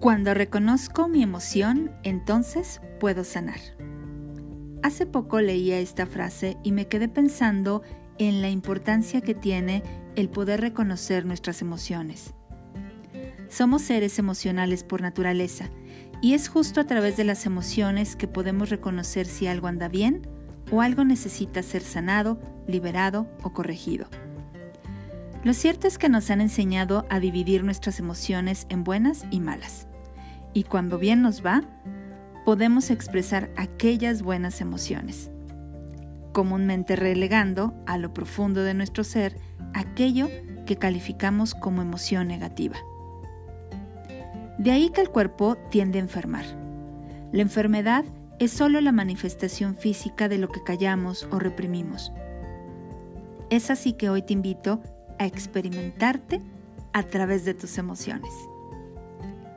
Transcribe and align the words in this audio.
Cuando 0.00 0.34
reconozco 0.34 1.08
mi 1.08 1.22
emoción, 1.22 1.90
entonces 2.02 2.82
puedo 3.00 3.24
sanar. 3.24 3.58
Hace 4.82 5.06
poco 5.06 5.40
leía 5.40 5.78
esta 5.78 6.06
frase 6.06 6.58
y 6.62 6.72
me 6.72 6.86
quedé 6.86 7.08
pensando 7.08 7.82
en 8.18 8.42
la 8.42 8.50
importancia 8.50 9.22
que 9.22 9.34
tiene 9.34 9.82
el 10.14 10.28
poder 10.28 10.60
reconocer 10.60 11.24
nuestras 11.24 11.62
emociones. 11.62 12.34
Somos 13.48 13.82
seres 13.82 14.18
emocionales 14.18 14.84
por 14.84 15.00
naturaleza 15.00 15.70
y 16.20 16.34
es 16.34 16.48
justo 16.48 16.80
a 16.80 16.86
través 16.86 17.16
de 17.16 17.24
las 17.24 17.46
emociones 17.46 18.16
que 18.16 18.28
podemos 18.28 18.68
reconocer 18.68 19.26
si 19.26 19.46
algo 19.46 19.66
anda 19.66 19.88
bien 19.88 20.28
o 20.70 20.82
algo 20.82 21.04
necesita 21.04 21.62
ser 21.62 21.82
sanado, 21.82 22.38
liberado 22.66 23.28
o 23.42 23.52
corregido. 23.52 24.08
Lo 25.46 25.54
cierto 25.54 25.86
es 25.86 25.96
que 25.96 26.08
nos 26.08 26.28
han 26.32 26.40
enseñado 26.40 27.06
a 27.08 27.20
dividir 27.20 27.62
nuestras 27.62 28.00
emociones 28.00 28.66
en 28.68 28.82
buenas 28.82 29.24
y 29.30 29.38
malas. 29.38 29.86
Y 30.54 30.64
cuando 30.64 30.98
bien 30.98 31.22
nos 31.22 31.46
va, 31.46 31.62
podemos 32.44 32.90
expresar 32.90 33.48
aquellas 33.56 34.22
buenas 34.22 34.60
emociones, 34.60 35.30
comúnmente 36.32 36.96
relegando 36.96 37.74
a 37.86 37.96
lo 37.96 38.12
profundo 38.12 38.64
de 38.64 38.74
nuestro 38.74 39.04
ser 39.04 39.38
aquello 39.72 40.28
que 40.66 40.78
calificamos 40.78 41.54
como 41.54 41.80
emoción 41.80 42.26
negativa. 42.26 42.78
De 44.58 44.72
ahí 44.72 44.90
que 44.90 45.00
el 45.00 45.10
cuerpo 45.10 45.56
tiende 45.70 46.00
a 46.00 46.02
enfermar. 46.02 46.44
La 47.30 47.42
enfermedad 47.42 48.04
es 48.40 48.50
solo 48.50 48.80
la 48.80 48.90
manifestación 48.90 49.76
física 49.76 50.28
de 50.28 50.38
lo 50.38 50.48
que 50.48 50.64
callamos 50.64 51.28
o 51.30 51.38
reprimimos. 51.38 52.10
Es 53.48 53.70
así 53.70 53.92
que 53.92 54.10
hoy 54.10 54.22
te 54.22 54.32
invito 54.32 54.82
a 55.18 55.26
experimentarte 55.26 56.40
a 56.92 57.02
través 57.02 57.44
de 57.44 57.54
tus 57.54 57.78
emociones. 57.78 58.32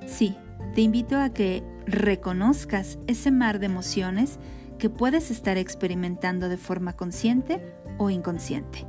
Sí, 0.05 0.35
te 0.73 0.81
invito 0.81 1.17
a 1.17 1.29
que 1.29 1.63
reconozcas 1.85 2.99
ese 3.07 3.31
mar 3.31 3.59
de 3.59 3.67
emociones 3.67 4.39
que 4.77 4.89
puedes 4.89 5.31
estar 5.31 5.57
experimentando 5.57 6.49
de 6.49 6.57
forma 6.57 6.93
consciente 6.93 7.61
o 7.97 8.09
inconsciente. 8.09 8.85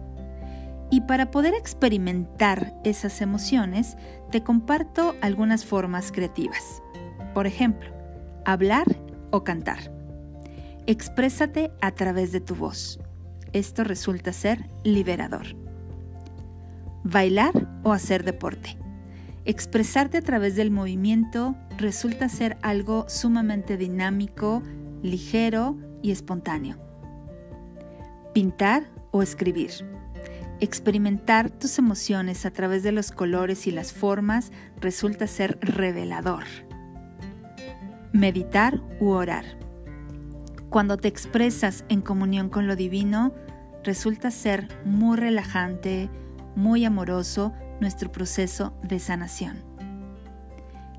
Y 0.90 1.02
para 1.02 1.30
poder 1.30 1.54
experimentar 1.54 2.74
esas 2.84 3.20
emociones, 3.20 3.96
te 4.30 4.42
comparto 4.42 5.14
algunas 5.20 5.64
formas 5.64 6.10
creativas. 6.10 6.82
Por 7.34 7.46
ejemplo, 7.46 7.90
hablar 8.44 8.86
o 9.30 9.44
cantar. 9.44 9.92
Exprésate 10.86 11.70
a 11.80 11.92
través 11.92 12.32
de 12.32 12.40
tu 12.40 12.56
voz. 12.56 12.98
Esto 13.52 13.84
resulta 13.84 14.32
ser 14.32 14.68
liberador. 14.82 15.69
Bailar 17.04 17.80
o 17.82 17.92
hacer 17.92 18.24
deporte. 18.24 18.76
Expresarte 19.44 20.18
a 20.18 20.22
través 20.22 20.54
del 20.56 20.70
movimiento 20.70 21.56
resulta 21.78 22.28
ser 22.28 22.58
algo 22.62 23.06
sumamente 23.08 23.76
dinámico, 23.76 24.62
ligero 25.02 25.78
y 26.02 26.10
espontáneo. 26.10 26.78
Pintar 28.34 28.84
o 29.10 29.22
escribir 29.22 29.70
Experimentar 30.62 31.48
tus 31.48 31.78
emociones 31.78 32.44
a 32.44 32.50
través 32.50 32.82
de 32.82 32.92
los 32.92 33.12
colores 33.12 33.66
y 33.66 33.70
las 33.70 33.94
formas 33.94 34.52
resulta 34.78 35.26
ser 35.26 35.58
revelador. 35.62 36.44
Meditar 38.12 38.82
u 39.00 39.08
orar. 39.08 39.46
Cuando 40.68 40.98
te 40.98 41.08
expresas 41.08 41.86
en 41.88 42.02
comunión 42.02 42.50
con 42.50 42.66
lo 42.66 42.76
divino, 42.76 43.32
resulta 43.84 44.30
ser 44.30 44.68
muy 44.84 45.16
relajante, 45.16 46.10
muy 46.54 46.84
amoroso 46.84 47.52
nuestro 47.80 48.12
proceso 48.12 48.72
de 48.82 48.98
sanación. 48.98 49.64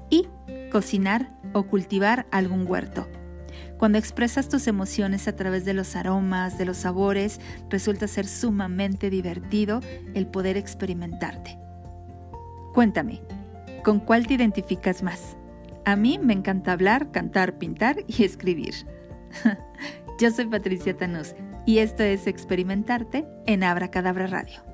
Y 0.10 0.28
cocinar 0.72 1.32
o 1.54 1.64
cultivar 1.64 2.26
algún 2.32 2.66
huerto. 2.70 3.08
Cuando 3.78 3.98
expresas 3.98 4.48
tus 4.48 4.68
emociones 4.68 5.28
a 5.28 5.36
través 5.36 5.66
de 5.66 5.74
los 5.74 5.96
aromas, 5.96 6.58
de 6.58 6.66
los 6.66 6.78
sabores, 6.78 7.40
resulta 7.70 8.08
ser 8.08 8.28
sumamente 8.28 9.10
divertido 9.10 9.82
el 10.14 10.28
poder 10.28 10.56
experimentarte. 10.56 11.58
Cuéntame, 12.74 13.22
¿con 13.84 14.00
cuál 14.00 14.28
te 14.28 14.36
identificas 14.36 15.04
más? 15.04 15.36
A 15.84 15.96
mí 15.96 16.20
me 16.22 16.34
encanta 16.34 16.74
hablar, 16.74 17.12
cantar, 17.12 17.58
pintar 17.58 17.98
y 18.08 18.24
escribir. 18.24 18.76
Yo 20.20 20.30
soy 20.30 20.46
Patricia 20.46 20.96
Tanús 20.96 21.34
y 21.66 21.80
esto 21.80 22.04
es 22.04 22.28
Experimentarte 22.28 23.28
en 23.48 23.64
Abra 23.64 23.90
Cadabra 23.90 24.28
Radio. 24.28 24.71